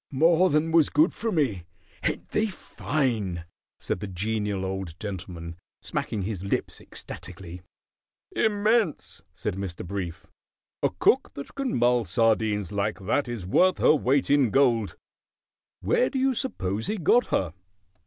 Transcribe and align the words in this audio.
"More 0.09 0.49
than 0.49 0.71
was 0.71 0.89
good 0.89 1.13
for 1.13 1.31
me. 1.31 1.63
Ain't 2.03 2.29
they 2.29 2.47
fine?" 2.47 3.45
said 3.77 3.99
the 3.99 4.07
Genial 4.07 4.65
Old 4.65 4.99
Gentleman, 4.99 5.57
smacking 5.83 6.23
his 6.23 6.43
lips 6.43 6.81
ecstatically. 6.81 7.61
"Immense!" 8.35 9.21
said 9.31 9.57
Mr. 9.57 9.85
Brief. 9.85 10.25
"A 10.81 10.89
cook 10.89 11.33
that 11.35 11.53
can 11.53 11.77
mull 11.77 12.03
sardines 12.03 12.71
like 12.71 12.97
that 13.05 13.27
is 13.27 13.45
worth 13.45 13.77
her 13.77 13.93
weight 13.93 14.31
in 14.31 14.49
gold. 14.49 14.95
Where 15.81 16.09
do 16.09 16.17
you 16.17 16.33
suppose 16.33 16.87
he 16.87 16.97
got 16.97 17.27
her?" 17.27 17.53